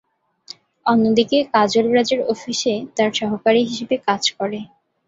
[0.85, 4.59] অন্যদিকে কাজল রাজের অফিসে তার সহকারী হিসেবে কাজ করে।